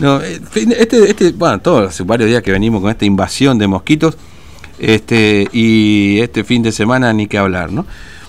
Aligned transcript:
No, 0.00 0.20
eh, 0.20 0.40
este, 0.54 1.10
este, 1.10 1.32
bueno, 1.32 1.60
todos 1.60 1.90
hace 1.90 2.02
varios 2.04 2.28
días 2.28 2.42
que 2.42 2.50
venimos 2.50 2.80
con 2.80 2.90
esta 2.90 3.04
invasión 3.04 3.58
de 3.58 3.66
mosquitos, 3.66 4.16
este, 4.78 5.46
y 5.52 6.18
este 6.20 6.42
fin 6.42 6.62
de 6.62 6.72
semana 6.72 7.12
ni 7.12 7.26
que 7.26 7.38
hablar, 7.38 7.70
¿no? 7.70 7.84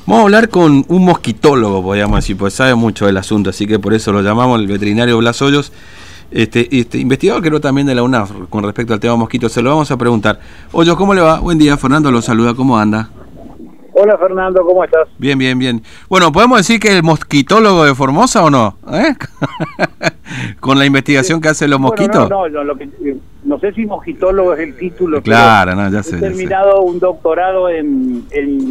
Vamos 0.05 0.19
a 0.19 0.23
hablar 0.23 0.49
con 0.49 0.83
un 0.87 1.05
mosquitólogo, 1.05 1.81
podríamos 1.81 2.17
decir, 2.17 2.35
pues 2.35 2.53
sabe 2.53 2.75
mucho 2.75 3.05
del 3.05 3.17
asunto, 3.17 3.51
así 3.51 3.67
que 3.67 3.79
por 3.79 3.93
eso 3.93 4.11
lo 4.11 4.21
llamamos 4.21 4.59
el 4.59 4.67
veterinario 4.67 5.17
Blas 5.17 5.41
Hoyos, 5.41 5.71
este, 6.31 6.77
este, 6.77 6.97
investigador 6.97 7.43
creo 7.43 7.61
también 7.61 7.85
de 7.87 7.93
la 7.93 8.03
UNAF 8.03 8.31
con 8.49 8.63
respecto 8.63 8.93
al 8.93 9.01
tema 9.01 9.17
mosquitos. 9.17 9.51
Se 9.51 9.61
lo 9.61 9.69
vamos 9.69 9.91
a 9.91 9.97
preguntar. 9.97 10.39
Hoyos, 10.71 10.95
¿cómo 10.95 11.13
le 11.13 11.19
va? 11.19 11.39
Buen 11.39 11.57
día, 11.57 11.75
Fernando 11.75 12.09
lo 12.09 12.21
saluda, 12.21 12.53
¿cómo 12.53 12.77
anda? 12.77 13.09
Hola 13.93 14.17
Fernando, 14.17 14.63
¿cómo 14.65 14.83
estás? 14.85 15.09
Bien, 15.17 15.37
bien, 15.37 15.59
bien. 15.59 15.83
Bueno, 16.07 16.31
¿podemos 16.31 16.57
decir 16.57 16.79
que 16.79 16.95
el 16.95 17.03
mosquitólogo 17.03 17.83
de 17.83 17.93
Formosa 17.93 18.43
o 18.43 18.49
no? 18.49 18.77
¿Eh? 18.93 19.13
Con 20.59 20.79
la 20.79 20.85
investigación 20.85 21.41
que 21.41 21.49
hacen 21.49 21.69
los 21.69 21.79
mosquitos. 21.79 22.29
no, 22.29 22.47
no, 22.47 22.63
lo 22.63 22.75
que, 22.75 22.89
no 23.43 23.59
sé 23.59 23.73
si 23.73 23.85
mosquitólogo 23.85 24.53
es 24.53 24.59
el 24.61 24.75
título. 24.75 25.21
Claro, 25.21 25.75
no, 25.75 25.89
ya 25.89 26.03
sé. 26.03 26.17
He 26.17 26.19
terminado 26.19 26.81
un 26.81 26.99
doctorado 26.99 27.69
en, 27.69 28.25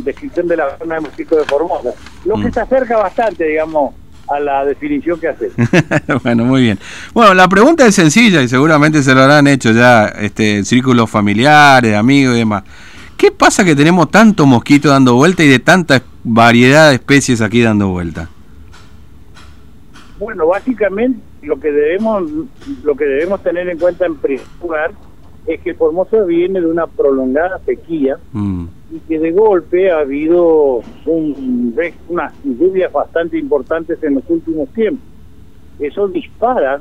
descripción 0.05 0.47
de 0.48 0.57
la 0.57 0.79
zona 0.79 0.97
de 0.97 1.01
mosquitos 1.03 1.39
de 1.39 1.45
Formosa, 1.45 1.91
lo 2.25 2.37
que 2.37 2.48
mm. 2.48 2.53
se 2.53 2.61
acerca 2.61 2.97
bastante, 2.97 3.45
digamos, 3.45 3.95
a 4.29 4.39
la 4.39 4.65
definición 4.65 5.19
que 5.19 5.29
hace. 5.29 5.51
bueno, 6.23 6.45
muy 6.45 6.62
bien. 6.62 6.79
Bueno, 7.12 7.34
la 7.34 7.48
pregunta 7.48 7.87
es 7.87 7.95
sencilla 7.95 8.42
y 8.42 8.48
seguramente 8.48 9.03
se 9.03 9.15
lo 9.15 9.23
habrán 9.23 9.48
hecho 9.48 9.73
ya 9.73 10.06
este, 10.06 10.65
círculos 10.65 11.11
familiares, 11.11 11.97
amigos 11.97 12.37
y 12.37 12.39
demás. 12.39 12.62
¿Qué 13.17 13.33
pasa 13.33 13.65
que 13.65 13.75
tenemos 13.75 14.11
tanto 14.11 14.47
mosquito 14.47 14.89
dando 14.89 15.15
vuelta 15.15 15.42
y 15.42 15.48
de 15.48 15.59
tanta 15.59 16.03
variedad 16.23 16.89
de 16.89 16.95
especies 16.95 17.42
aquí 17.42 17.61
dando 17.61 17.89
vuelta? 17.89 18.29
Bueno, 20.19 20.47
básicamente 20.47 21.20
lo 21.43 21.59
que 21.59 21.73
debemos 21.73 22.25
lo 22.85 22.95
que 22.95 23.05
debemos 23.05 23.43
tener 23.43 23.69
en 23.69 23.79
cuenta 23.79 24.07
en 24.07 24.17
primer 24.17 24.45
lugar 24.61 24.93
es 25.47 25.61
que 25.62 25.75
Formosa 25.75 26.23
viene 26.25 26.61
de 26.61 26.67
una 26.67 26.87
prolongada 26.87 27.59
sequía 27.64 28.19
mm. 28.33 28.64
y 28.92 28.98
que 29.01 29.19
de 29.19 29.33
golpe 29.33 29.91
ha 29.91 30.01
habido 30.01 30.83
un, 31.06 31.75
unas 32.09 32.33
lluvias 32.45 32.92
bastante 32.92 33.39
importantes 33.39 34.03
en 34.03 34.14
los 34.17 34.25
últimos 34.29 34.69
tiempos. 34.70 35.05
Eso 35.79 36.09
dispara 36.09 36.81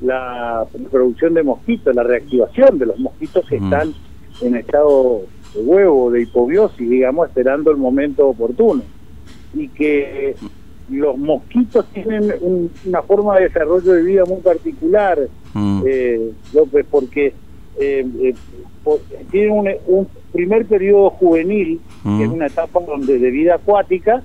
la 0.00 0.66
producción 0.90 1.34
de 1.34 1.42
mosquitos, 1.42 1.94
la 1.94 2.02
reactivación 2.02 2.78
de 2.78 2.86
los 2.86 2.98
mosquitos 2.98 3.46
que 3.48 3.60
mm. 3.60 3.64
están 3.64 3.94
en 4.42 4.56
estado 4.56 5.22
de 5.54 5.60
huevo, 5.60 6.10
de 6.10 6.22
hipobiosis, 6.22 6.90
digamos, 6.90 7.28
esperando 7.28 7.70
el 7.70 7.76
momento 7.76 8.28
oportuno. 8.28 8.82
Y 9.54 9.68
que 9.68 10.34
los 10.90 11.16
mosquitos 11.16 11.86
tienen 11.92 12.32
una 12.84 13.02
forma 13.02 13.36
de 13.36 13.44
desarrollo 13.44 13.92
de 13.92 14.02
vida 14.02 14.24
muy 14.24 14.40
particular, 14.40 15.18
mm. 15.54 15.82
eh, 15.86 16.32
López, 16.52 16.86
porque 16.90 17.32
eh, 17.78 18.06
eh, 18.22 18.34
tienen 19.30 19.78
un, 19.86 20.08
primer 20.32 20.64
periodo 20.66 21.10
juvenil, 21.10 21.80
que 22.04 22.22
es 22.22 22.28
mm. 22.28 22.32
una 22.32 22.46
etapa 22.46 22.80
donde 22.80 23.18
de 23.18 23.30
vida 23.30 23.56
acuática, 23.56 24.22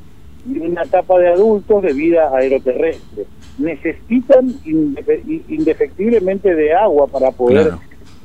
y 0.47 0.59
una 0.59 0.83
etapa 0.83 1.17
de 1.17 1.29
adultos 1.29 1.81
de 1.81 1.93
vida 1.93 2.29
aeroterrestre. 2.31 3.25
Necesitan 3.57 4.53
indefectiblemente 4.65 6.53
de 6.53 6.73
agua 6.73 7.07
para 7.07 7.31
poder 7.31 7.71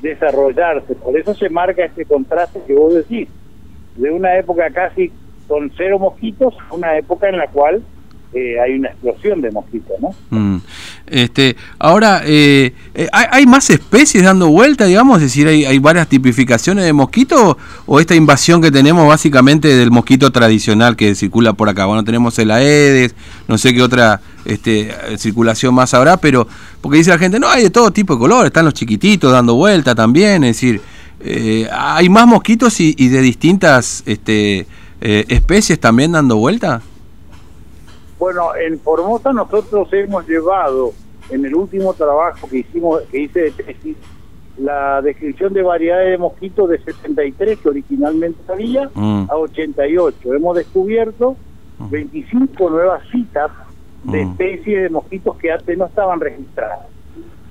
desarrollarse. 0.01 0.93
Por 0.95 1.17
eso 1.17 1.33
se 1.33 1.49
marca 1.49 1.85
este 1.85 2.05
contraste 2.05 2.61
que 2.67 2.73
vos 2.73 2.93
decís, 2.93 3.27
de 3.95 4.11
una 4.11 4.37
época 4.37 4.69
casi 4.69 5.11
con 5.47 5.71
cero 5.75 5.99
mosquitos 5.99 6.53
a 6.69 6.75
una 6.75 6.97
época 6.97 7.29
en 7.29 7.37
la 7.37 7.47
cual 7.47 7.81
eh, 8.33 8.57
hay 8.61 8.75
una 8.75 8.87
explosión 8.87 9.41
de 9.41 9.51
mosquitos, 9.51 9.91
¿no? 9.99 10.15
Mm. 10.29 10.61
Este, 11.07 11.57
ahora, 11.77 12.21
eh, 12.23 12.73
eh, 12.93 13.09
¿hay, 13.11 13.45
más 13.45 13.69
especies 13.69 14.23
dando 14.23 14.47
vuelta, 14.47 14.85
digamos? 14.85 15.17
Es 15.17 15.23
decir, 15.23 15.49
¿hay, 15.49 15.79
varias 15.79 16.07
tipificaciones 16.07 16.85
de 16.85 16.93
mosquito 16.93 17.57
o 17.85 17.99
esta 17.99 18.15
invasión 18.15 18.61
que 18.61 18.71
tenemos 18.71 19.05
básicamente 19.05 19.67
del 19.67 19.91
mosquito 19.91 20.31
tradicional 20.31 20.95
que 20.95 21.13
circula 21.13 21.51
por 21.51 21.67
acá? 21.67 21.87
Bueno, 21.87 22.05
tenemos 22.05 22.39
el 22.39 22.51
Aedes, 22.51 23.15
no 23.49 23.57
sé 23.57 23.73
qué 23.73 23.81
otra 23.81 24.21
este, 24.45 24.95
circulación 25.17 25.75
más 25.75 25.93
habrá, 25.93 26.15
pero 26.15 26.47
porque 26.79 26.99
dice 26.99 27.09
la 27.09 27.17
gente, 27.17 27.37
no, 27.37 27.49
hay 27.49 27.63
de 27.63 27.69
todo 27.69 27.91
tipo 27.91 28.13
de 28.13 28.19
color, 28.19 28.45
están 28.45 28.63
los 28.63 28.73
chiquititos 28.73 29.33
dando 29.33 29.55
vuelta 29.55 29.93
también, 29.93 30.45
es 30.45 30.55
decir, 30.55 30.79
¿hay 31.69 32.07
más 32.07 32.25
mosquitos 32.27 32.79
y, 32.79 32.93
de 32.93 33.19
distintas 33.19 34.03
este, 34.05 34.67
especies 35.01 35.81
también 35.81 36.13
dando 36.13 36.37
vuelta? 36.37 36.81
Bueno, 38.21 38.55
en 38.55 38.79
Formosa 38.79 39.33
nosotros 39.33 39.91
hemos 39.93 40.27
llevado 40.27 40.91
en 41.31 41.43
el 41.43 41.55
último 41.55 41.91
trabajo 41.95 42.47
que 42.47 42.59
hicimos, 42.59 43.01
que 43.09 43.21
hice 43.23 43.39
de 43.45 43.51
tesis, 43.51 43.97
la 44.59 45.01
descripción 45.01 45.53
de 45.53 45.63
variedades 45.63 46.11
de 46.11 46.17
mosquitos 46.19 46.69
de 46.69 46.77
73 46.83 47.57
que 47.57 47.69
originalmente 47.69 48.39
había 48.47 48.91
mm. 48.93 49.25
a 49.27 49.37
88. 49.37 50.35
Hemos 50.35 50.55
descubierto 50.55 51.35
25 51.89 52.45
mm. 52.53 52.71
nuevas 52.71 53.01
citas 53.11 53.49
de 54.03 54.23
mm. 54.23 54.29
especies 54.29 54.83
de 54.83 54.89
mosquitos 54.91 55.35
que 55.37 55.51
antes 55.51 55.75
no 55.75 55.87
estaban 55.87 56.19
registradas. 56.19 56.81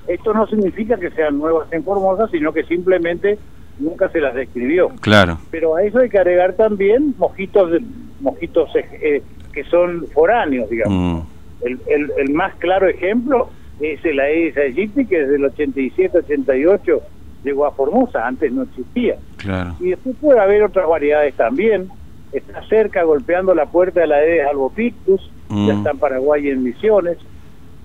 Esto 0.06 0.32
no 0.32 0.46
significa 0.46 0.96
que 0.98 1.10
sean 1.10 1.36
nuevas 1.40 1.66
en 1.72 1.82
Formosa, 1.82 2.28
sino 2.28 2.52
que 2.52 2.62
simplemente 2.62 3.40
nunca 3.80 4.08
se 4.10 4.20
las 4.20 4.36
describió. 4.36 4.90
Claro. 5.00 5.38
Pero 5.50 5.74
a 5.74 5.82
eso 5.82 5.98
hay 5.98 6.08
que 6.08 6.18
agregar 6.18 6.52
también 6.52 7.12
mosquitos, 7.18 7.72
mosquitos 8.20 8.70
eh, 8.76 9.24
que 9.60 9.68
son 9.68 10.06
foráneos, 10.14 10.70
digamos. 10.70 11.24
Mm. 11.24 11.26
El, 11.62 12.10
el, 12.16 12.30
más 12.30 12.54
claro 12.54 12.88
ejemplo 12.88 13.50
es 13.80 14.02
el 14.06 14.18
Aedes 14.18 14.56
aegypti, 14.56 15.04
que 15.04 15.18
desde 15.18 15.36
el 15.36 15.42
87-88 15.42 17.00
llegó 17.44 17.66
a 17.66 17.72
Formosa, 17.72 18.26
antes 18.26 18.50
no 18.52 18.62
existía. 18.62 19.16
Y 19.78 19.90
después 19.90 20.16
puede 20.18 20.40
haber 20.40 20.62
otras 20.62 20.88
variedades 20.88 21.34
también. 21.34 21.88
Está 22.32 22.66
cerca 22.68 23.02
golpeando 23.02 23.54
la 23.54 23.66
puerta 23.66 24.00
de 24.00 24.06
la 24.06 24.16
Aedes 24.16 24.46
albopictus, 24.46 25.30
mm. 25.48 25.66
ya 25.66 25.74
está 25.74 25.90
en 25.90 25.98
Paraguay 25.98 26.48
en 26.48 26.62
Misiones, 26.62 27.18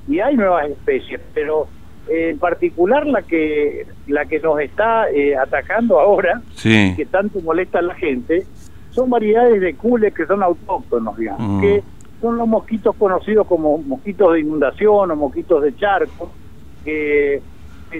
y 0.07 0.19
hay 0.19 0.37
nuevas 0.37 0.69
especies, 0.69 1.19
pero 1.33 1.67
en 2.07 2.37
particular 2.37 3.05
la 3.07 3.23
que 3.23 3.87
la 4.07 4.25
que 4.25 4.39
nos 4.39 4.59
está 4.59 5.09
eh, 5.09 5.35
atacando 5.35 5.99
ahora, 5.99 6.41
que 6.61 7.07
tanto 7.09 7.41
molesta 7.41 7.79
a 7.79 7.81
la 7.81 7.95
gente, 7.95 8.45
son 8.95 9.09
variedades 9.09 9.59
de 9.59 9.75
cules 9.75 10.13
que 10.13 10.25
son 10.25 10.41
autóctonos, 10.41 11.17
digamos, 11.17 11.41
mm. 11.41 11.61
que 11.61 11.83
son 12.21 12.37
los 12.37 12.47
mosquitos 12.47 12.95
conocidos 12.95 13.45
como 13.45 13.77
mosquitos 13.77 14.33
de 14.33 14.39
inundación 14.39 15.11
o 15.11 15.15
mosquitos 15.15 15.61
de 15.61 15.75
charco, 15.75 16.31
que, 16.85 17.41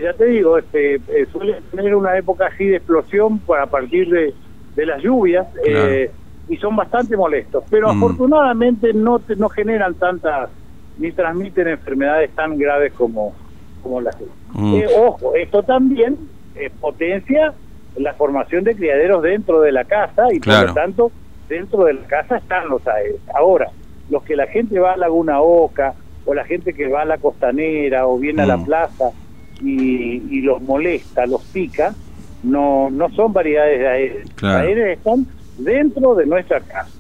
ya 0.02 0.14
te 0.14 0.26
digo, 0.26 0.58
este, 0.58 0.96
eh, 0.96 1.28
suelen 1.32 1.62
tener 1.72 1.96
una 1.96 2.18
época 2.18 2.48
así 2.48 2.66
de 2.66 2.78
explosión 2.78 3.42
a 3.62 3.66
partir 3.68 4.10
de, 4.10 4.34
las 4.86 5.02
lluvias 5.02 5.48
eh, 5.66 6.12
y 6.50 6.58
son 6.58 6.76
bastante 6.76 7.16
molestos, 7.16 7.64
pero 7.70 7.94
mm. 7.94 7.98
afortunadamente 7.98 8.94
no, 8.94 9.22
no 9.38 9.50
generan 9.50 9.96
tantas 9.96 10.50
ni 10.98 11.12
transmiten 11.12 11.68
enfermedades 11.68 12.32
tan 12.32 12.58
graves 12.58 12.94
como, 12.94 13.34
como 13.84 14.02
las 14.02 14.18
mm. 14.54 14.76
eh, 14.76 14.88
ojo, 14.98 15.36
esto 15.36 15.64
también 15.64 16.18
potencia 16.80 17.54
la 17.98 18.14
formación 18.14 18.64
de 18.64 18.76
criaderos 18.76 19.24
dentro 19.24 19.62
de 19.62 19.72
la 19.72 19.86
casa 19.86 20.28
y 20.32 20.40
por 20.40 20.68
lo 20.68 20.74
tanto 20.74 21.12
dentro 21.48 21.86
de 21.86 21.94
la 21.94 22.08
casa 22.08 22.38
están 22.38 22.70
los 22.70 22.86
aedes. 22.88 23.22
Ahora, 23.34 23.70
los 24.10 24.24
que 24.24 24.36
la 24.36 24.48
gente 24.48 24.80
va 24.80 24.94
a 24.94 24.98
Laguna 24.98 25.42
Oca 25.42 25.94
o 26.26 26.34
la 26.34 26.44
gente 26.44 26.74
que 26.74 26.88
va 26.88 27.04
a 27.04 27.06
la 27.06 27.18
costanera 27.18 28.08
o 28.08 28.18
viene 28.18 28.42
a 28.42 28.46
la 28.46 28.58
mm. 28.58 28.66
plaza 28.66 29.12
y, 29.62 30.42
los 30.42 30.62
molesta, 30.62 31.26
los 31.26 31.42
pica, 31.46 31.96
no 32.44 32.90
no 32.92 33.10
son 33.12 33.32
variedades 33.32 33.80
de 33.80 33.88
aedes. 33.88 34.42
Los 34.42 34.52
aedes 34.52 34.98
están 34.98 35.26
dentro 35.58 36.16
de 36.16 36.26
nuestra 36.26 36.60
casa. 36.60 36.92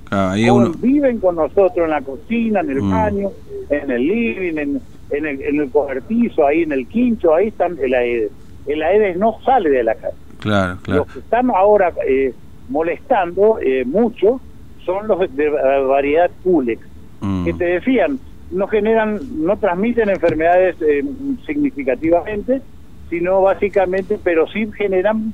Viven 0.79 1.19
con 1.19 1.35
nosotros 1.35 1.85
en 1.85 1.89
la 1.89 2.01
cocina, 2.01 2.61
en 2.61 2.69
el 2.69 2.81
mm. 2.81 2.91
baño, 2.91 3.31
en 3.69 3.91
el 3.91 4.07
living, 4.07 4.57
en, 4.57 4.81
en, 5.09 5.25
el, 5.25 5.41
en 5.41 5.59
el 5.59 5.69
cobertizo, 5.69 6.45
ahí 6.45 6.63
en 6.63 6.71
el 6.71 6.87
quincho, 6.87 7.33
ahí 7.33 7.47
están 7.47 7.77
el 7.81 7.93
aedes. 7.93 8.31
El 8.67 8.81
aedes 8.81 9.17
no 9.17 9.37
sale 9.43 9.69
de 9.69 9.83
la 9.83 9.95
casa. 9.95 10.15
Claro, 10.45 10.77
claro. 10.83 10.99
Los 11.05 11.13
que 11.13 11.19
están 11.19 11.49
ahora 11.49 11.91
eh, 12.07 12.31
molestando 12.69 13.57
eh, 13.59 13.83
mucho 13.83 14.39
son 14.85 15.07
los 15.07 15.19
de 15.35 15.49
variedad 15.49 16.29
Culex, 16.43 16.81
mm. 17.19 17.45
que 17.45 17.53
te 17.53 17.65
decían, 17.65 18.19
no 18.51 18.67
generan, 18.67 19.19
no 19.43 19.57
transmiten 19.57 20.09
enfermedades 20.09 20.75
eh, 20.83 21.03
significativamente, 21.47 22.61
sino 23.09 23.41
básicamente, 23.41 24.19
pero 24.23 24.47
sí 24.47 24.69
generan 24.77 25.33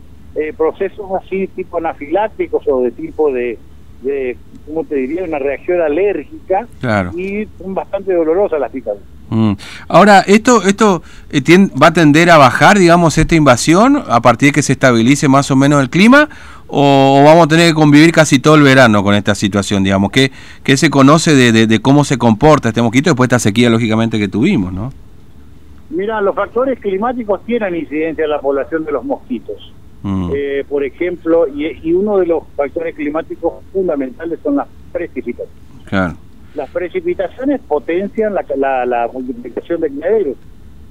procesos 0.55 1.11
así 1.21 1.47
tipo 1.47 1.77
anafilácticos 1.77 2.65
o 2.65 2.83
de 2.83 2.91
tipo 2.91 3.33
de, 3.33 3.59
de, 4.01 4.37
¿cómo 4.65 4.85
te 4.85 4.95
diría? 4.95 5.25
Una 5.25 5.39
reacción 5.39 5.81
alérgica 5.81 6.67
y 7.17 7.45
son 7.57 7.73
bastante 7.73 8.13
dolorosas 8.13 8.61
las 8.61 8.71
picaduras. 8.71 9.03
Mm. 9.31 9.53
Ahora, 9.87 10.19
¿esto, 10.19 10.61
esto 10.63 11.01
eh, 11.31 11.41
va 11.81 11.87
a 11.87 11.93
tender 11.93 12.29
a 12.29 12.37
bajar, 12.37 12.77
digamos, 12.77 13.17
esta 13.17 13.33
invasión 13.33 14.03
a 14.09 14.21
partir 14.21 14.49
de 14.49 14.53
que 14.53 14.61
se 14.61 14.73
estabilice 14.73 15.29
más 15.29 15.49
o 15.51 15.55
menos 15.55 15.81
el 15.81 15.89
clima? 15.89 16.27
¿O, 16.67 17.23
vamos 17.25 17.45
a 17.45 17.47
tener 17.47 17.69
que 17.69 17.73
convivir 17.73 18.11
casi 18.11 18.39
todo 18.39 18.55
el 18.55 18.61
verano 18.61 19.03
con 19.03 19.15
esta 19.15 19.33
situación, 19.33 19.83
digamos? 19.83 20.11
¿Qué, 20.11 20.31
se 20.77 20.89
conoce 20.89 21.33
de, 21.33 21.81
cómo 21.81 22.03
se 22.03 22.17
comporta 22.17 22.69
este 22.69 22.81
mosquito 22.81 23.09
después 23.09 23.29
de 23.29 23.35
esta 23.35 23.49
sequía, 23.49 23.69
lógicamente, 23.69 24.19
que 24.19 24.27
tuvimos, 24.27 24.73
no? 24.73 24.91
Mira, 25.89 26.21
los 26.21 26.35
factores 26.35 26.79
climáticos 26.79 27.43
tienen 27.45 27.75
incidencia 27.75 28.25
en 28.25 28.29
la 28.29 28.39
población 28.39 28.83
de 28.83 28.91
los 28.91 29.03
mosquitos. 29.03 29.73
Mm. 30.03 30.31
Eh, 30.35 30.65
por 30.67 30.83
ejemplo, 30.83 31.47
y, 31.47 31.67
y 31.83 31.93
uno 31.93 32.17
de 32.17 32.25
los 32.25 32.43
factores 32.55 32.95
climáticos 32.95 33.53
fundamentales 33.71 34.39
son 34.43 34.57
las 34.57 34.67
precipitaciones. 34.91 35.53
Claro. 35.85 36.15
Las 36.55 36.69
precipitaciones 36.69 37.61
potencian 37.61 38.33
la, 38.33 38.45
la, 38.55 38.85
la 38.85 39.07
multiplicación 39.07 39.81
de 39.81 39.89
criaderos 39.89 40.37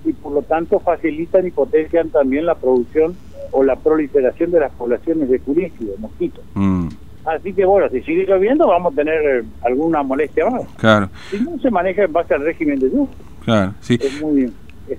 y 0.05 0.13
por 0.15 0.33
lo 0.33 0.43
tanto 0.43 0.81
facilitan 0.81 1.47
y 1.47 1.51
potencian 1.51 2.09
también 2.11 2.47
la 2.47 2.55
producción 2.55 3.15
o 3.53 3.63
la 3.63 3.77
proliferación 3.77 4.51
de 4.51 4.61
las 4.61 4.73
poblaciones 4.73 5.29
de 5.29 5.39
curícidos, 5.41 5.99
mosquitos. 5.99 6.45
Mm. 6.55 6.89
Así 7.25 7.53
que 7.53 7.65
bueno, 7.65 7.89
si 7.91 8.01
sigue 8.03 8.25
lloviendo 8.27 8.67
vamos 8.67 8.93
a 8.93 8.97
tener 8.97 9.23
eh, 9.23 9.45
alguna 9.63 10.03
molestia 10.03 10.49
más. 10.49 10.63
Claro, 10.77 11.11
Si 11.31 11.39
no 11.39 11.59
se 11.59 11.71
maneja 11.71 12.05
en 12.05 12.13
base 12.13 12.35
al 12.35 12.43
régimen 12.45 12.79
de 12.79 12.89
lluvia, 12.89 13.15
claro, 13.45 13.75
sí. 13.81 13.99
es 14.01 14.23
muy 14.23 14.37
bien. 14.37 14.55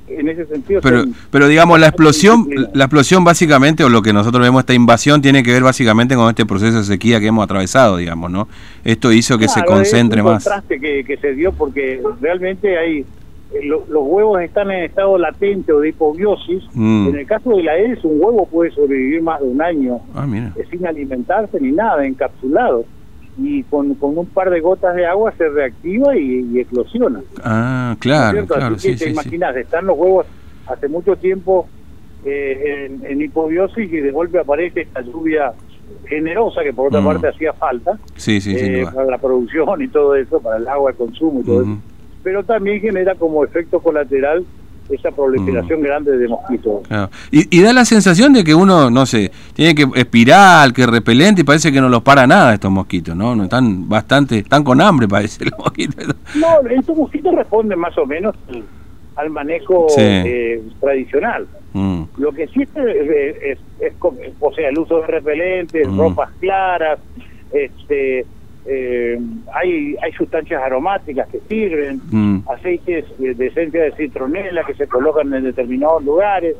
En 0.08 0.30
ese 0.30 0.46
sentido, 0.46 0.80
Pero, 0.82 1.02
son- 1.02 1.16
pero 1.32 1.48
digamos, 1.48 1.78
la 1.80 1.88
explosión, 1.88 2.48
la 2.74 2.86
explosión 2.86 3.24
básicamente, 3.26 3.84
o 3.84 3.90
lo 3.90 4.02
que 4.02 4.14
nosotros 4.14 4.42
vemos, 4.42 4.62
esta 4.62 4.74
invasión, 4.74 5.22
tiene 5.22 5.44
que 5.44 5.52
ver 5.52 5.64
básicamente 5.64 6.16
con 6.16 6.30
este 6.30 6.46
proceso 6.46 6.78
de 6.78 6.84
sequía 6.86 7.20
que 7.20 7.28
hemos 7.28 7.44
atravesado, 7.44 7.98
digamos, 7.98 8.32
¿no? 8.32 8.48
Esto 8.86 9.12
hizo 9.12 9.38
que 9.38 9.50
se 9.50 9.64
concentre 9.66 10.20
es 10.20 10.26
un 10.26 10.32
más. 10.32 10.44
contraste 10.44 10.80
que, 10.80 11.04
que 11.04 11.18
se 11.18 11.34
dio 11.34 11.52
porque 11.52 12.02
realmente 12.22 12.78
hay 12.78 13.00
eh, 13.54 13.66
lo- 13.66 13.86
los 13.90 14.04
huevos 14.06 14.40
están 14.42 14.72
en 14.72 14.86
estado 14.86 15.18
latente 15.18 15.74
o 15.74 15.80
de 15.82 15.90
hipobiosis. 15.90 16.64
Mm. 16.74 17.08
En 17.10 17.16
el 17.18 17.26
caso 17.26 17.50
de 17.50 17.64
la 17.64 17.74
Aedes, 17.74 18.02
un 18.06 18.14
huevo 18.22 18.46
puede 18.50 18.72
sobrevivir 18.72 19.22
más 19.22 19.42
de 19.42 19.48
un 19.48 19.62
año 19.62 20.00
Ah, 20.16 20.26
eh, 20.56 20.64
sin 20.72 20.88
alimentarse 20.88 21.60
ni 21.60 21.74
nada, 21.74 22.06
encapsulado. 22.06 22.86
Y 23.38 23.64
con, 23.64 23.94
con 23.96 24.18
un 24.18 24.26
par 24.28 24.50
de 24.50 24.60
gotas 24.60 24.96
de 24.96 25.06
agua 25.06 25.34
se 25.38 25.48
reactiva 25.50 26.16
y, 26.18 26.50
y 26.54 26.60
eclosiona. 26.60 27.22
Ah, 27.44 27.88
¿no 27.88 27.94
es 27.94 28.00
claro, 28.00 28.46
claro, 28.46 28.76
Así 28.76 28.90
que 28.90 28.94
sí, 28.94 28.98
te 28.98 28.98
sí, 28.98 29.04
sí. 29.06 29.12
imaginas, 29.12 29.56
están 29.56 29.86
los 29.86 29.98
huevos 29.98 30.26
hace 30.68 30.88
mucho 30.88 31.16
tiempo 31.16 31.68
eh, 32.26 32.88
en, 32.92 33.06
en 33.06 33.22
hipobiosis 33.22 33.92
y 33.92 33.98
de 33.98 34.12
golpe 34.12 34.38
aparece 34.40 34.82
esta 34.82 35.02
lluvia 35.02 35.54
generosa 36.08 36.62
que 36.64 36.74
por 36.74 36.88
otra 36.88 37.02
Mm. 37.02 37.06
parte 37.06 37.28
hacía 37.30 37.54
falta 37.54 37.98
Sí, 38.16 38.40
sí, 38.42 38.56
sin 38.58 38.76
eh, 38.76 38.86
para 38.94 39.06
la 39.08 39.18
producción 39.18 39.82
y 39.82 39.88
todo 39.88 40.16
eso, 40.16 40.40
para 40.42 40.58
el 40.58 40.68
agua, 40.68 40.92
el 40.92 40.98
consumo 40.98 41.40
y 41.40 41.44
todo 41.44 41.62
eso. 41.62 41.78
Pero 42.24 42.44
también 42.44 42.80
genera 42.82 43.16
como 43.16 43.44
efecto 43.44 43.80
colateral 43.80 44.46
esa 44.90 45.12
proliferación 45.12 45.80
Mm. 45.80 45.84
grande 45.84 46.18
de 46.18 46.28
mosquitos. 46.28 46.82
Y, 47.32 47.58
y 47.58 47.62
da 47.62 47.72
la 47.74 47.86
sensación 47.86 48.34
de 48.34 48.44
que 48.44 48.54
uno, 48.54 48.90
no 48.90 49.06
sé, 49.06 49.32
tiene 49.54 49.74
que 49.74 49.86
espiral, 49.96 50.74
que 50.74 50.86
repelente, 50.86 51.42
y 51.42 51.44
parece 51.44 51.72
que 51.72 51.80
no 51.80 51.88
los 51.90 52.02
para 52.02 52.28
nada 52.28 52.54
estos 52.54 52.72
mosquitos, 52.72 53.16
¿no? 53.16 53.36
no 53.36 53.44
están 53.46 53.88
bastante, 53.88 54.40
están 54.40 54.64
con 54.64 54.82
hambre, 54.82 55.08
parece 55.08 55.46
los 55.46 55.58
mosquitos. 55.58 56.08
No, 56.36 56.70
estos 56.70 56.98
mosquitos 56.98 57.34
responden 57.36 57.80
más 57.80 57.98
o 57.98 58.06
menos 58.06 58.36
al- 59.16 59.30
manejo 59.30 59.88
Sí. 59.90 60.02
eh, 60.02 60.62
tradicional. 60.80 61.48
Mm, 61.74 62.04
Lo 62.18 62.32
que 62.34 62.48
sí 62.48 62.64
es, 62.64 62.70
es, 62.76 63.36
es- 63.44 63.60
es 63.80 63.94
o 64.42 64.54
sea, 64.54 64.68
el 64.70 64.78
uso 64.80 65.00
de 65.02 65.08
repelentes, 65.08 65.88
Mm. 65.88 65.98
ropas 65.98 66.30
claras, 66.42 67.00
este, 67.54 68.26
eh, 68.66 69.20
hay, 69.54 69.96
hay 70.02 70.12
sustancias 70.14 70.62
aromáticas 70.62 71.28
que 71.30 71.40
sirven, 71.50 72.02
mm, 72.12 72.40
aceites 72.50 73.06
de, 73.18 73.48
esencia 73.48 73.84
de 73.84 73.92
citronela 73.94 74.64
que 74.64 74.74
se 74.76 74.88
colocan 74.88 75.34
en 75.34 75.44
determinados 75.44 76.04
lugares. 76.04 76.56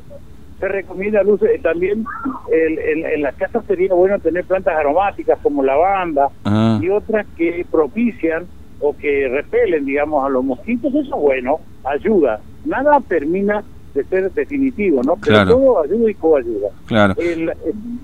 Se 0.60 0.68
recomienda 0.68 1.22
uso, 1.26 1.46
eh, 1.46 1.60
también 1.62 2.06
el- 2.52 2.80
el- 2.80 3.06
en 3.06 3.22
las 3.24 3.36
casas 3.36 3.66
sería 3.66 3.94
bueno 3.94 4.20
tener 4.20 4.46
plantas 4.46 4.76
aromáticas 4.78 5.40
como 5.42 5.64
lavanda 5.64 6.30
ah, 6.46 6.80
y 6.82 6.90
otras 6.90 7.26
que 7.36 7.66
propician 7.72 8.46
o 8.80 8.96
que 8.96 9.28
repelen, 9.28 9.86
digamos, 9.86 10.24
a 10.26 10.30
los 10.30 10.44
mosquitos. 10.44 10.94
Eso 10.94 11.02
es 11.16 11.22
bueno, 11.22 11.60
ayuda. 11.84 12.40
Nada 12.66 13.00
termina 13.08 13.64
de 13.94 14.04
ser 14.06 14.32
definitivo, 14.32 15.02
¿no? 15.04 15.16
Pero 15.18 15.36
Claro. 15.36 15.52
todo 15.52 15.84
ayuda 15.84 16.10
y 16.12 16.14
coayuda. 16.16 16.70
claro. 16.86 17.14
El- 17.18 17.50
eh, 17.50 17.54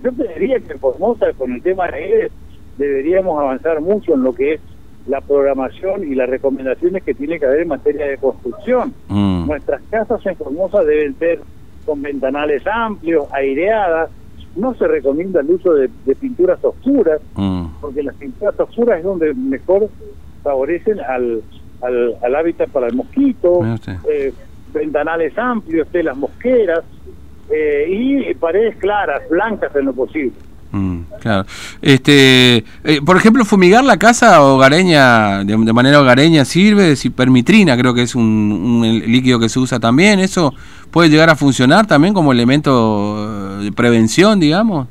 yo 0.04 0.12
te 0.14 0.40
diría 0.40 0.60
que 0.60 0.78
Formosa, 0.80 1.28
con 1.34 1.54
el 1.54 1.62
tema 1.62 1.88
de 1.88 2.32
deberíamos 2.78 3.40
avanzar 3.40 3.82
mucho 3.82 4.14
en 4.14 4.24
lo 4.24 4.34
que 4.34 4.54
es 4.56 4.62
la 5.08 5.22
programación 5.22 6.04
y 6.04 6.16
las 6.16 6.30
recomendaciones 6.30 7.04
que 7.04 7.14
tiene 7.14 7.40
que 7.40 7.46
haber 7.46 7.62
en 7.62 7.70
materia 7.70 8.06
de 8.08 8.18
construcción. 8.18 8.94
Mm, 9.08 9.48
Nuestras 9.48 9.82
casas 9.90 10.26
en 10.26 10.36
Formosa 10.36 10.84
deben 10.84 11.18
ser 11.18 11.40
con 11.86 12.02
ventanales 12.02 12.66
amplios, 12.68 13.26
aireadas. 13.32 14.10
No 14.56 14.74
se 14.76 14.88
recomienda 14.88 15.40
el 15.42 15.52
uso 15.52 15.74
de, 15.74 15.90
de 16.06 16.16
pinturas 16.16 16.64
oscuras, 16.64 17.22
mm, 17.36 17.66
porque 17.80 18.04
las 18.04 18.16
pinturas 18.16 18.60
oscuras 18.60 18.98
es 19.00 19.04
donde 19.06 19.34
mejor 19.34 19.90
favorecen 20.44 21.00
al, 21.00 21.42
al, 21.82 22.16
al 22.22 22.36
hábitat 22.36 22.70
para 22.70 22.88
el 22.88 22.96
mosquito. 22.96 23.62
Eh, 24.10 24.34
ventanales 24.74 25.38
amplios, 25.38 25.88
telas 25.88 26.18
mosqueras 26.18 26.84
eh, 27.50 27.86
y 27.90 28.34
paredes 28.34 28.76
claras, 28.78 29.22
blancas 29.30 29.74
en 29.76 29.86
lo 29.86 29.94
posible. 29.94 30.34
Claro. 31.20 31.46
Este, 31.82 32.64
eh, 32.84 33.02
por 33.06 33.18
ejemplo, 33.18 33.44
fumigar 33.46 33.84
la 33.84 33.98
casa 33.98 34.42
hogareña, 34.44 35.44
de, 35.44 35.56
de 35.58 35.74
manera 35.74 36.00
hogareña, 36.02 36.46
sirve, 36.46 36.96
si 36.96 37.10
permitrina 37.10 37.78
creo 37.78 37.94
que 37.94 38.04
es 38.04 38.16
un, 38.16 38.24
un 38.24 39.00
líquido 39.12 39.40
que 39.40 39.50
se 39.50 39.60
usa 39.60 39.80
también, 39.80 40.20
¿eso 40.20 40.54
puede 40.92 41.10
llegar 41.10 41.30
a 41.30 41.36
funcionar 41.36 41.86
también 41.88 42.14
como 42.14 42.32
elemento 42.32 43.60
eh, 43.60 43.64
de 43.66 43.72
prevención, 43.72 44.40
digamos? 44.40 44.88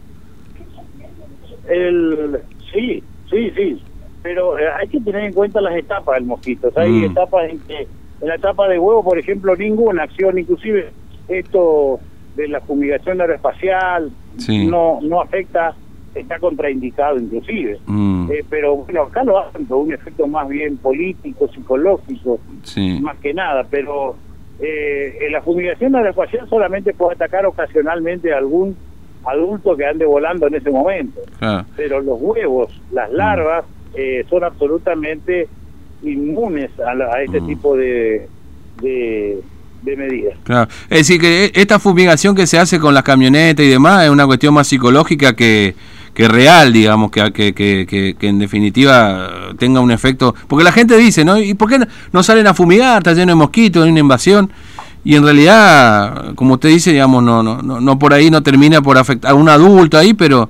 El, 1.69 2.39
sí, 2.73 3.03
sí, 3.31 3.51
sí, 3.57 3.83
pero 4.23 4.59
eh, 4.59 4.63
hay 4.81 4.89
que 4.89 5.01
tener 5.01 5.25
en 5.25 5.33
cuenta 5.33 5.61
las 5.61 5.75
etapas 5.77 6.17
del 6.17 6.25
mosquito. 6.25 6.71
Hay 6.77 6.91
Mm. 6.91 7.05
etapas 7.05 7.51
en 7.51 7.59
que, 7.61 7.89
en 8.21 8.29
la 8.29 8.37
etapa 8.37 8.69
de 8.69 8.79
huevo, 8.79 9.03
por 9.03 9.19
ejemplo, 9.19 9.55
ninguna 9.57 10.05
acción, 10.05 10.39
inclusive 10.39 10.91
esto 11.29 11.99
de 12.37 12.49
la 12.49 12.61
fumigación 12.61 13.21
aeroespacial, 13.21 14.11
Sí. 14.37 14.67
no, 14.67 14.99
no 15.03 15.21
afecta, 15.23 15.75
está 16.17 16.39
contraindicado 16.39 17.19
inclusive. 17.19 17.79
Mm, 17.87 18.31
Eh, 18.31 18.45
pero 18.51 18.77
bueno, 18.77 19.03
acá 19.03 19.23
lo 19.25 19.39
hacen 19.39 19.67
por 19.67 19.79
un 19.79 19.93
efecto 19.93 20.27
más 20.27 20.49
bien 20.49 20.77
político, 20.79 21.49
psicológico, 21.49 22.39
sí. 22.63 22.99
más 23.03 23.17
que 23.19 23.33
nada, 23.35 23.65
pero 23.71 24.17
eh, 24.61 25.19
en 25.21 25.33
la 25.33 25.43
fumigación 25.43 25.95
aeroespacial 25.95 26.49
solamente 26.49 26.93
puede 26.95 27.15
atacar 27.15 27.45
ocasionalmente 27.47 28.33
a 28.33 28.39
algún 28.39 28.75
adulto 29.25 29.77
que 29.77 29.85
ande 29.85 30.05
volando 30.07 30.47
en 30.47 30.55
ese 30.55 30.71
momento 30.71 31.21
Claro. 31.39 31.67
pero 31.77 32.01
los 32.01 32.19
huevos, 32.21 32.71
las 32.93 33.11
larvas, 33.13 33.65
eh, 33.95 34.25
son 34.31 34.45
absolutamente 34.45 35.49
inmunes 36.03 36.71
a, 36.81 36.95
la- 36.95 37.07
a 37.15 37.23
este 37.23 37.41
Mm. 37.41 37.47
tipo 37.47 37.77
de, 37.77 38.29
de, 38.83 39.41
de 39.83 39.97
medidas. 39.97 40.37
Claro. 40.45 40.71
Es 40.91 40.99
decir, 40.99 41.21
que 41.21 41.47
e- 41.47 41.53
esta 41.55 41.79
fumigación 41.79 42.35
que 42.35 42.47
se 42.47 42.59
hace 42.59 42.79
con 42.79 42.95
las 42.95 43.03
camionetas 43.03 43.65
y 43.65 43.69
demás 43.71 44.05
es 44.05 44.11
una 44.11 44.27
cuestión 44.27 44.55
más 44.55 44.69
psicológica 44.69 45.35
que, 45.35 45.75
que 46.17 46.29
real, 46.29 46.73
digamos, 46.73 47.11
que, 47.11 47.31
que, 47.31 47.53
que, 47.55 48.17
que- 48.19 48.27
en 48.29 48.39
definitiva 48.39 49.29
tenga 49.59 49.81
un 49.81 49.91
efecto. 49.91 50.35
Porque 50.49 50.65
la 50.65 50.73
gente 50.73 50.97
dice, 50.97 51.27
¿no? 51.27 51.37
¿Y 51.39 51.53
por 51.53 51.69
qué 51.69 51.79
no- 52.11 52.23
salen 52.23 52.47
a 52.47 52.55
fumigar? 52.55 52.99
Está 52.99 53.13
lleno 53.13 53.33
de 53.33 53.37
mosquitos, 53.37 53.85
hay 53.85 53.91
una 53.91 54.01
invasión. 54.01 54.51
Y 55.05 55.15
en 55.15 55.23
realidad, 55.25 56.35
como 56.35 56.55
usted 56.55 56.71
dice, 56.71 56.91
digamos, 56.91 57.23
no, 57.23 57.43
no, 57.43 57.61
no, 57.61 57.81
no 57.83 57.99
por 57.99 58.15
ahí 58.15 58.31
no 58.31 58.43
termina 58.43 58.81
por 58.81 58.97
afectar 58.97 59.31
a 59.31 59.35
un 59.35 59.49
adulto 59.51 59.99
ahí, 59.99 60.15
pero 60.15 60.49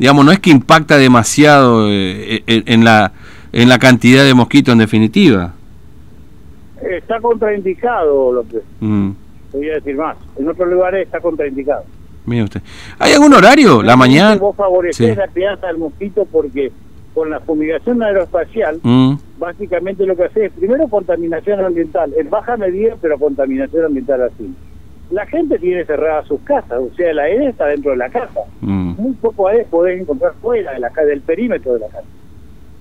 digamos, 0.00 0.24
no 0.24 0.32
es 0.32 0.40
que 0.40 0.50
impacta 0.50 0.96
demasiado 0.98 1.86
eh, 1.88 2.42
en, 2.46 2.84
la, 2.84 3.12
en 3.52 3.68
la 3.68 3.78
cantidad 3.78 4.24
de 4.24 4.34
mosquitos 4.34 4.72
en 4.72 4.78
definitiva. 4.80 5.52
Está 6.90 7.20
contraindicado, 7.20 8.32
lo 8.32 8.42
que 8.48 8.58
Mm. 8.80 9.10
voy 9.52 9.70
a 9.70 9.74
decir 9.74 9.94
más. 9.96 10.16
En 10.38 10.48
otros 10.48 10.68
lugares 10.68 11.06
está 11.06 11.20
contraindicado. 11.20 11.84
Mire 12.26 12.44
usted. 12.44 12.62
¿Hay 12.98 13.12
algún 13.12 13.34
horario? 13.34 13.82
¿La 13.82 13.96
mañana? 13.96 14.36
Vos 14.36 14.56
favoreces 14.56 15.10
Sí. 15.10 15.14
la 15.14 15.28
crianza 15.28 15.66
del 15.66 15.78
mosquito 15.78 16.26
porque 16.30 16.72
con 17.12 17.30
la 17.30 17.38
fumigación 17.40 18.02
aeroespacial, 18.02 18.80
Mm, 18.82 19.14
básicamente 19.38 20.04
lo 20.06 20.16
que 20.16 20.24
hace 20.24 20.46
es 20.46 20.52
primero 20.52 20.88
contaminación 20.88 21.64
ambiental, 21.64 22.12
en 22.18 22.28
baja 22.30 22.56
medida, 22.56 22.96
pero 23.00 23.18
contaminación 23.18 23.84
ambiental 23.84 24.22
así. 24.22 24.52
La 25.10 25.26
gente 25.26 25.58
tiene 25.58 25.84
cerradas 25.84 26.26
sus 26.26 26.40
casas, 26.40 26.78
o 26.80 26.90
sea, 26.96 27.12
la 27.12 27.24
aire 27.24 27.50
está 27.50 27.66
dentro 27.66 27.90
de 27.92 27.98
la 27.98 28.08
casa. 28.08 28.40
mm, 28.60 28.94
muy 28.96 29.12
poco 29.14 29.48
aéreos 29.48 29.68
podés 29.68 30.00
encontrar 30.00 30.32
fuera 30.40 30.72
de 30.72 30.80
la 30.80 30.90
ca- 30.90 31.04
del 31.04 31.20
perímetro 31.20 31.74
de 31.74 31.80
la 31.80 31.88
casa. 31.88 32.06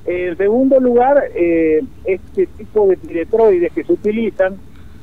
En 0.05 0.35
segundo 0.37 0.79
lugar, 0.79 1.21
eh, 1.35 1.81
este 2.05 2.47
tipo 2.47 2.87
de 2.87 2.97
piretroides 2.97 3.71
que 3.73 3.83
se 3.83 3.93
utilizan 3.93 4.55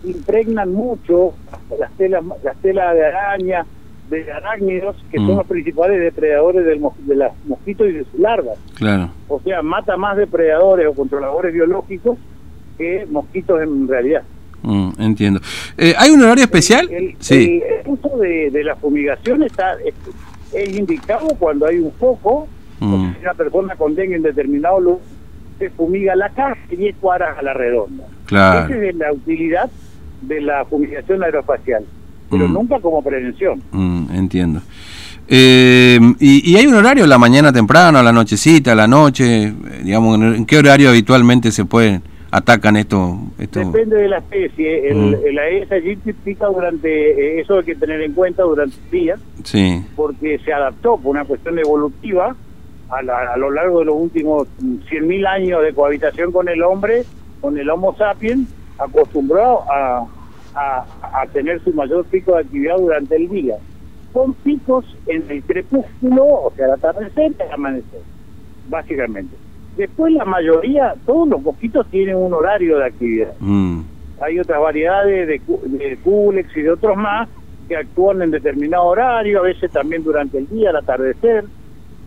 impregnan 0.05 0.73
mucho 0.73 1.35
las 1.79 1.91
telas, 1.93 2.23
las 2.43 2.57
telas 2.63 2.95
de 2.95 3.05
araña, 3.07 3.67
de 4.11 4.31
arácnidos, 4.33 4.97
que 5.11 5.19
Mm. 5.21 5.27
son 5.27 5.37
los 5.37 5.47
principales 5.47 6.01
depredadores 6.01 6.65
del 6.67 6.81
mos- 6.81 6.95
de 7.07 7.15
las 7.17 7.33
mosquitos 7.47 7.89
y 7.89 7.93
de 7.93 8.05
sus 8.05 8.19
larvas. 8.21 8.59
claro. 8.75 9.11
O 9.29 9.41
sea, 9.41 9.63
mata 9.63 9.97
más 9.97 10.17
depredadores 10.17 10.87
o 10.89 10.93
controladores 10.95 11.55
biológicos 11.55 12.19
que 12.77 13.07
mosquitos 13.11 13.63
en 13.63 13.87
realidad. 13.89 14.23
Mm, 14.63 14.91
entiendo. 14.99 15.41
Eh, 15.79 15.95
¿Hay 15.97 16.11
un 16.11 16.23
horario 16.23 16.45
especial? 16.45 16.91
El, 16.91 17.15
sí. 17.21 17.63
el- 17.65 17.81
el 17.87 17.89
uso 17.89 18.19
de, 18.19 18.51
de 18.51 18.65
la 18.65 18.75
fumigación 18.77 19.43
está 19.43 19.75
es, 19.85 19.95
es 20.53 20.77
indicado 20.77 21.29
cuando 21.39 21.67
hay 21.67 21.79
un 21.79 21.93
foco, 21.93 22.47
Mm. 22.81 23.13
una 23.23 23.35
persona 23.35 23.77
con 23.77 23.95
dengue 23.95 24.17
en 24.17 24.23
determinado 24.23 24.81
lugar, 24.81 25.01
se 25.59 25.69
fumiga 25.71 26.17
la 26.17 26.31
casa 26.31 26.59
y 26.71 26.77
10 26.77 26.97
cuadras 27.01 27.39
a 27.39 27.43
la 27.43 27.53
redonda. 27.55 28.05
Claro. 28.27 28.75
Esa 28.75 28.85
es 28.87 28.95
la 28.97 29.13
utilidad 29.13 29.71
de 30.23 30.41
la 30.41 30.65
fumigación 30.65 31.23
aeroespacial, 31.23 31.85
pero 32.31 32.49
Mm. 32.49 32.53
nunca 32.53 32.79
como 32.81 33.03
prevención. 33.03 33.63
Mm, 33.73 34.05
entiendo. 34.15 34.61
Eh, 35.29 35.99
y, 36.19 36.51
y 36.53 36.57
hay 36.57 36.67
un 36.67 36.75
horario, 36.75 37.07
la 37.07 37.19
mañana 37.19 37.53
temprano, 37.53 37.99
a 37.99 38.03
la 38.03 38.13
nochecita, 38.13 38.73
a 38.73 38.75
la 38.75 38.87
noche? 38.89 39.45
Eh, 39.49 39.55
Digamos, 39.85 40.21
¿en 40.21 40.45
qué 40.45 40.59
horario 40.59 40.89
habitualmente 40.91 41.53
se 41.53 41.65
pueden, 41.65 42.03
atacan 42.33 42.77
esto? 42.77 43.17
esto? 43.39 43.61
Depende 43.61 43.97
de 43.97 44.09
la 44.09 44.19
especie. 44.19 44.89
El, 44.91 44.97
Mm. 44.97 45.15
el 45.27 45.39
Aedes 45.39 45.71
aegypti 45.73 46.13
pica 46.13 46.47
durante, 46.47 46.89
eh, 46.89 47.41
eso 47.41 47.59
hay 47.59 47.65
que 47.65 47.77
tener 47.77 48.01
en 48.03 48.13
cuenta 48.13 48.43
durante 48.43 48.75
el 48.85 48.91
día, 48.91 49.17
Sí, 49.45 49.83
porque 49.95 50.39
se 50.45 50.53
adaptó 50.53 50.97
por 50.99 51.13
una 51.13 51.25
cuestión 51.25 51.59
evolutiva 51.59 52.35
a, 52.91 53.03
la- 53.03 53.33
a 53.35 53.37
lo 53.37 53.51
largo 53.53 53.79
de 53.81 53.85
los 53.85 53.95
últimos 53.97 54.49
mm, 54.61 54.75
100.000 54.89 55.27
años 55.27 55.63
de 55.63 55.73
cohabitación 55.73 56.33
con 56.33 56.49
el 56.49 56.61
hombre, 56.63 57.05
con 57.41 57.57
el 57.57 57.71
Homo 57.71 57.95
sapiens, 57.97 58.49
acostumbrado 58.79 59.61
a, 59.71 60.05
a, 60.55 60.85
a 61.03 61.27
tener 61.27 61.63
su 61.63 61.73
mayor 61.73 62.05
pico 62.07 62.35
de 62.35 62.43
actividad 62.43 62.77
durante 62.77 63.17
el 63.17 63.29
día. 63.29 63.57
Con 64.13 64.35
picos 64.35 64.85
en 65.07 65.25
el 65.31 65.43
crepúsculo, 65.43 66.25
o 66.25 66.53
sea, 66.57 66.67
al 66.67 66.73
atardecer 66.73 67.33
y 67.39 67.43
al 67.43 67.53
amanecer, 67.53 68.01
básicamente. 68.69 69.37
Después 69.77 70.13
la 70.13 70.25
mayoría, 70.25 70.95
todos 71.07 71.29
los 71.29 71.43
mosquitos 71.43 71.87
tienen 71.89 72.17
un 72.17 72.35
horario 72.35 72.79
de 72.79 72.87
actividad 72.87 73.33
mm, 73.39 73.81
hay 74.21 74.39
otras 74.39 74.61
variedades 74.61 75.27
de, 75.27 75.41
de 75.79 75.97
Culex 75.99 76.55
y 76.57 76.63
de 76.63 76.71
otros 76.71 76.97
más 76.97 77.29
que 77.69 77.77
actúan 77.77 78.21
en 78.21 78.31
determinado 78.31 78.85
horario, 78.85 79.39
a 79.39 79.43
veces 79.43 79.71
también 79.71 80.03
durante 80.03 80.39
el 80.39 80.49
día, 80.49 80.71
al 80.71 80.77
atardecer, 80.77 81.45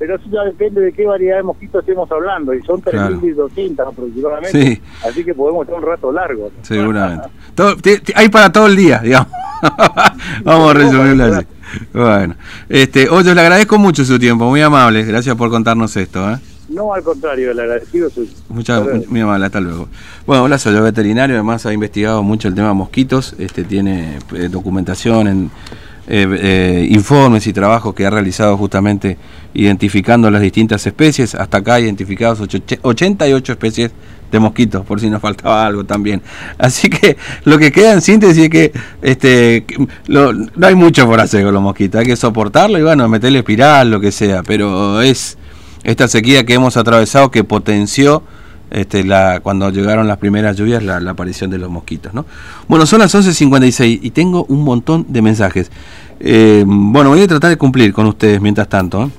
pero 0.05 0.17
eso 0.17 0.25
ya 0.29 0.43
depende 0.43 0.81
de 0.81 0.91
qué 0.91 1.05
variedad 1.05 1.37
de 1.37 1.43
mosquitos 1.43 1.79
estemos 1.79 2.11
hablando, 2.11 2.53
y 2.53 2.61
son 2.63 2.81
Claro. 2.81 3.15
3.200 3.21 3.87
aproximadamente, 3.87 4.61
Sí. 4.75 4.81
así 5.07 5.23
que 5.23 5.33
podemos 5.33 5.65
estar 5.65 5.79
un 5.81 5.85
rato 5.87 6.11
largo. 6.11 6.51
seguramente. 6.61 7.29
Todo- 7.55 7.77
te- 7.77 7.99
te- 8.01 8.11
hay 8.15 8.27
para 8.27 8.51
todo 8.51 8.67
el 8.67 8.75
día, 8.75 8.99
digamos. 8.99 9.29
Vamos 10.43 10.71
a 10.71 10.73
resumirlo 10.73 11.23
así. 11.25 11.45
Bueno, 11.93 12.35
este, 12.67 13.07
Hoyos, 13.09 13.33
le 13.33 13.41
agradezco 13.41 13.77
mucho 13.77 14.03
su 14.03 14.19
tiempo, 14.19 14.45
muy 14.49 14.61
amable. 14.61 15.03
Gracias 15.05 15.35
por 15.37 15.49
contarnos 15.49 15.95
esto. 15.95 16.29
¿eh? 16.31 16.37
No, 16.69 16.93
al 16.93 17.01
contrario, 17.03 17.51
el 17.51 17.59
agradecido 17.59 18.09
soy. 18.09 18.29
Muchas, 18.49 18.83
luego. 18.83 19.03
muy 19.07 19.21
amable, 19.21 19.45
hasta 19.45 19.61
luego. 19.61 19.87
Bueno, 20.25 20.43
hola, 20.43 20.57
soy 20.57 20.73
yo 20.73 20.83
veterinario, 20.83 21.35
además 21.35 21.65
ha 21.65 21.71
investigado 21.73 22.23
mucho 22.23 22.47
el 22.49 22.55
tema 22.55 22.69
de 22.69 22.73
mosquitos, 22.73 23.35
este 23.39 23.63
tiene 23.63 24.17
eh, 24.35 24.49
documentación, 24.49 25.27
en, 25.27 25.51
eh, 26.07 26.27
eh, 26.39 26.87
informes 26.89 27.47
y 27.47 27.53
trabajos 27.53 27.93
que 27.93 28.05
ha 28.05 28.09
realizado 28.09 28.57
justamente 28.57 29.17
identificando 29.53 30.29
las 30.29 30.41
distintas 30.41 30.85
especies. 30.85 31.35
Hasta 31.35 31.57
acá 31.57 31.79
identificados 31.79 32.39
ocho- 32.41 32.59
88 32.81 33.51
especies 33.53 33.91
de 34.31 34.39
mosquitos, 34.39 34.83
por 34.85 34.99
si 34.99 35.09
nos 35.09 35.21
faltaba 35.21 35.65
algo 35.65 35.83
también. 35.83 36.21
Así 36.57 36.89
que 36.89 37.17
lo 37.45 37.57
que 37.59 37.71
queda 37.71 37.93
en 37.93 38.01
síntesis 38.01 38.43
es 38.45 38.49
que 38.49 38.71
este 39.01 39.63
no 40.07 40.67
hay 40.67 40.73
mucho 40.75 41.05
por 41.05 41.19
hacer 41.19 41.43
con 41.43 41.53
los 41.53 41.61
mosquitos, 41.61 41.99
hay 41.99 42.07
que 42.07 42.15
soportarlo 42.15 42.79
y 42.79 42.81
bueno, 42.81 43.07
meterle 43.07 43.39
espiral, 43.39 43.91
lo 43.91 43.99
que 44.01 44.11
sea, 44.11 44.41
pero 44.41 45.01
es 45.03 45.37
esta 45.83 46.07
sequía 46.07 46.45
que 46.45 46.55
hemos 46.55 46.77
atravesado 46.77 47.29
que 47.29 47.43
potenció 47.43 48.23
este, 48.73 49.03
la, 49.03 49.39
cuando 49.41 49.69
llegaron 49.69 50.07
las 50.07 50.17
primeras 50.17 50.57
lluvias 50.57 50.81
la, 50.83 50.97
aparición 50.97 51.51
de 51.51 51.59
los 51.59 51.69
mosquitos. 51.69 52.13
¿no? 52.13 52.25
Bueno, 52.67 52.87
son 52.87 52.99
las 52.99 53.13
11.56 53.13 53.99
y 54.01 54.09
tengo 54.09 54.45
un 54.49 54.63
montón 54.63 55.05
de 55.07 55.21
mensajes. 55.21 55.71
Eh, 56.19 56.63
bueno, 56.65 57.11
voy 57.11 57.21
a 57.21 57.27
tratar 57.27 57.51
de 57.51 57.57
cumplir 57.57 57.93
con 57.93 58.07
ustedes 58.07 58.41
mientras 58.41 58.67
tanto. 58.67 59.03
¿eh? 59.03 59.09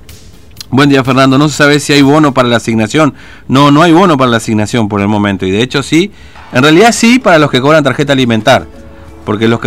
Buen 0.71 0.89
día, 0.89 1.05
Fernando. 1.05 1.39
No 1.39 1.49
se 1.49 1.55
sabe 1.55 1.79
si 1.79 1.93
hay 1.93 2.03
bono 2.03 2.35
para 2.35 2.49
la 2.49 2.57
asignación. 2.57 3.15
No, 3.47 3.71
no 3.71 3.83
hay 3.83 3.93
bono 3.93 4.17
para 4.19 4.29
la 4.29 4.39
asignación 4.39 4.89
por 4.89 5.01
el 5.01 5.07
momento. 5.07 5.47
Y 5.47 5.53
de 5.53 5.63
hecho 5.63 5.85
sí, 5.85 6.11
en 6.53 6.63
realidad 6.65 6.91
sí 6.91 7.21
para 7.21 7.39
los 7.39 7.49
que 7.49 7.61
cobran 7.61 7.85
tarjeta 7.85 8.13
alimentar. 8.13 8.67
Porque 9.25 9.47
los 9.47 9.61
que 9.61 9.63